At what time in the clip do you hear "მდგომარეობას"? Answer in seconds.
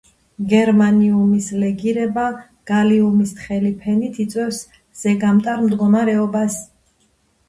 5.67-6.57